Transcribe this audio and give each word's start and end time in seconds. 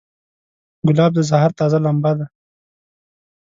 ګلاب 0.87 1.11
د 1.15 1.19
سحر 1.29 1.51
تازه 1.59 1.79
لمبه 1.85 2.11
ده. 2.17 2.25